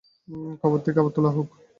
[0.61, 1.47] কবর থেকে আবার তোলা হোক।